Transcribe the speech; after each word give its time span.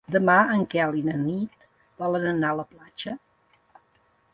Demà 0.13 0.37
en 0.53 0.63
Quel 0.71 0.97
i 1.01 1.05
na 1.11 1.15
Nit 1.27 1.69
volen 2.03 2.29
anar 2.33 2.53
a 2.57 2.61
la 2.65 2.69
platja. 2.77 3.19